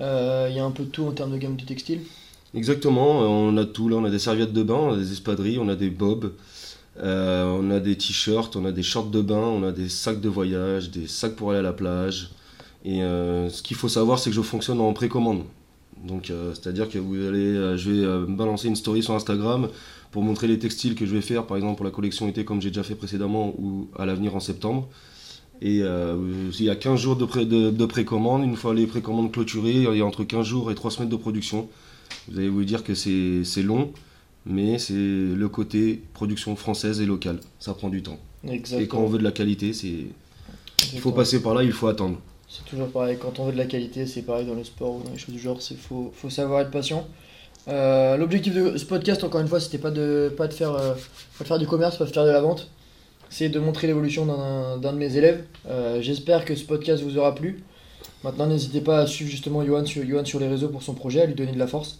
euh, 0.00 0.48
il 0.50 0.56
y 0.56 0.58
a 0.58 0.64
un 0.64 0.70
peu 0.70 0.84
de 0.84 0.88
tout 0.88 1.04
en 1.04 1.12
termes 1.12 1.32
de 1.32 1.38
gamme 1.38 1.56
de 1.56 1.64
textile. 1.64 2.00
Exactement, 2.54 3.22
euh, 3.22 3.26
on 3.26 3.56
a 3.58 3.64
tout 3.64 3.88
là, 3.88 3.96
on 3.96 4.04
a 4.04 4.10
des 4.10 4.18
serviettes 4.18 4.52
de 4.52 4.62
bain, 4.62 4.74
on 4.74 4.92
a 4.94 4.96
des 4.96 5.12
espadrilles, 5.12 5.58
on 5.58 5.68
a 5.68 5.76
des 5.76 5.90
bobs, 5.90 6.32
euh, 6.98 7.44
on 7.44 7.70
a 7.70 7.80
des 7.80 7.96
t-shirts, 7.96 8.56
on 8.56 8.64
a 8.64 8.72
des 8.72 8.82
shorts 8.82 9.10
de 9.10 9.20
bain, 9.20 9.36
on 9.36 9.62
a 9.62 9.72
des 9.72 9.88
sacs 9.90 10.20
de 10.20 10.28
voyage, 10.28 10.90
des 10.90 11.06
sacs 11.06 11.36
pour 11.36 11.50
aller 11.50 11.58
à 11.58 11.62
la 11.62 11.74
plage. 11.74 12.30
Et 12.84 13.00
ce 13.00 13.62
qu'il 13.62 13.76
faut 13.76 13.88
savoir, 13.88 14.20
c'est 14.20 14.30
que 14.30 14.36
je 14.36 14.42
fonctionne 14.42 14.80
en 14.80 14.92
précommande. 14.92 15.42
Donc, 16.04 16.32
c'est-à-dire 16.54 16.88
que 16.88 16.98
vous 16.98 17.16
allez, 17.16 17.76
je 17.76 17.90
vais 17.90 18.32
balancer 18.32 18.68
une 18.68 18.76
story 18.76 19.02
sur 19.02 19.12
Instagram 19.14 19.68
pour 20.12 20.22
montrer 20.22 20.46
les 20.46 20.60
textiles 20.60 20.94
que 20.94 21.04
je 21.04 21.12
vais 21.12 21.20
faire, 21.20 21.46
par 21.46 21.56
exemple 21.56 21.78
pour 21.78 21.84
la 21.84 21.90
collection 21.90 22.28
été 22.28 22.44
comme 22.44 22.62
j'ai 22.62 22.70
déjà 22.70 22.84
fait 22.84 22.94
précédemment 22.94 23.52
ou 23.58 23.88
à 23.98 24.06
l'avenir 24.06 24.36
en 24.36 24.40
septembre. 24.40 24.88
Et 25.62 25.80
euh, 25.82 26.16
il 26.58 26.64
y 26.64 26.70
a 26.70 26.76
15 26.76 27.00
jours 27.00 27.16
de, 27.16 27.24
pré- 27.24 27.46
de, 27.46 27.70
de 27.70 27.86
précommande. 27.86 28.44
Une 28.44 28.56
fois 28.56 28.74
les 28.74 28.86
précommandes 28.86 29.32
clôturées, 29.32 29.72
il 29.90 29.96
y 29.96 30.00
a 30.00 30.04
entre 30.04 30.24
15 30.24 30.44
jours 30.46 30.70
et 30.70 30.74
3 30.74 30.90
semaines 30.90 31.08
de 31.08 31.16
production. 31.16 31.68
Vous 32.28 32.38
allez 32.38 32.48
vous 32.48 32.64
dire 32.64 32.84
que 32.84 32.94
c'est 32.94 33.62
long, 33.62 33.92
mais 34.44 34.78
c'est 34.78 34.92
le 34.94 35.48
côté 35.48 36.02
production 36.14 36.56
française 36.56 37.00
et 37.00 37.06
locale. 37.06 37.40
Ça 37.58 37.72
prend 37.74 37.88
du 37.88 38.02
temps. 38.02 38.18
Exactement. 38.48 38.80
Et 38.80 38.86
quand 38.88 38.98
on 38.98 39.06
veut 39.06 39.18
de 39.18 39.24
la 39.24 39.32
qualité, 39.32 39.72
c'est 39.72 40.06
il 40.92 41.00
faut 41.00 41.10
passer 41.12 41.42
par 41.42 41.54
là, 41.54 41.62
il 41.62 41.72
faut 41.72 41.88
attendre. 41.88 42.18
C'est 42.48 42.64
toujours 42.64 42.88
pareil, 42.88 43.16
quand 43.20 43.38
on 43.40 43.46
veut 43.46 43.52
de 43.52 43.56
la 43.58 43.64
qualité, 43.66 44.06
c'est 44.06 44.22
pareil 44.22 44.46
dans 44.46 44.54
le 44.54 44.62
sport 44.62 44.96
ou 44.96 45.02
dans 45.02 45.10
les 45.10 45.18
choses 45.18 45.34
du 45.34 45.40
genre, 45.40 45.58
il 45.70 45.76
faut, 45.76 46.12
faut 46.14 46.30
savoir 46.30 46.60
être 46.60 46.70
patient. 46.70 47.08
Euh, 47.68 48.16
L'objectif 48.16 48.54
de 48.54 48.76
ce 48.76 48.84
podcast, 48.84 49.24
encore 49.24 49.40
une 49.40 49.48
fois, 49.48 49.58
c'était 49.58 49.78
pas 49.78 49.90
de, 49.90 50.32
pas, 50.36 50.46
de 50.46 50.52
faire, 50.54 50.72
euh, 50.72 50.94
pas 51.38 51.42
de 51.44 51.48
faire 51.48 51.58
du 51.58 51.66
commerce, 51.66 51.96
pas 51.96 52.04
de 52.04 52.10
faire 52.12 52.24
de 52.24 52.30
la 52.30 52.40
vente, 52.40 52.70
c'est 53.30 53.48
de 53.48 53.58
montrer 53.58 53.86
l'évolution 53.86 54.26
d'un 54.26 54.92
de 54.92 54.98
mes 54.98 55.16
élèves. 55.16 55.44
Euh, 55.68 56.00
J'espère 56.00 56.44
que 56.44 56.54
ce 56.54 56.64
podcast 56.64 57.02
vous 57.02 57.18
aura 57.18 57.34
plu. 57.34 57.62
Maintenant, 58.24 58.46
n'hésitez 58.46 58.80
pas 58.80 59.00
à 59.00 59.06
suivre 59.06 59.30
justement 59.30 59.64
Johan 59.64 59.84
sur, 59.84 60.04
Johan 60.06 60.24
sur 60.24 60.40
les 60.40 60.48
réseaux 60.48 60.68
pour 60.68 60.82
son 60.82 60.94
projet, 60.94 61.22
à 61.22 61.26
lui 61.26 61.34
donner 61.34 61.52
de 61.52 61.58
la 61.58 61.66
force. 61.66 61.98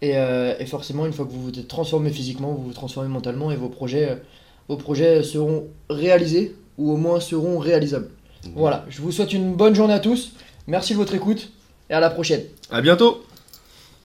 Et, 0.00 0.16
euh, 0.16 0.54
et 0.58 0.66
forcément, 0.66 1.06
une 1.06 1.12
fois 1.12 1.24
que 1.24 1.30
vous 1.30 1.42
vous 1.42 1.58
êtes 1.58 1.68
transformé 1.68 2.10
physiquement, 2.10 2.52
vous 2.52 2.64
vous 2.64 2.72
transformez 2.72 3.08
mentalement 3.08 3.50
et 3.50 3.56
vos 3.56 3.68
projets, 3.68 4.10
euh, 4.10 4.16
vos 4.68 4.76
projets 4.76 5.22
seront 5.22 5.68
réalisés 5.88 6.56
ou 6.78 6.90
au 6.92 6.96
moins 6.96 7.20
seront 7.20 7.58
réalisables. 7.58 8.10
Voilà, 8.56 8.84
je 8.88 9.00
vous 9.00 9.12
souhaite 9.12 9.32
une 9.32 9.54
bonne 9.54 9.74
journée 9.74 9.94
à 9.94 10.00
tous. 10.00 10.32
Merci 10.66 10.94
de 10.94 10.98
votre 10.98 11.14
écoute 11.14 11.50
et 11.88 11.94
à 11.94 12.00
la 12.00 12.10
prochaine. 12.10 12.42
À 12.70 12.80
bientôt 12.80 13.22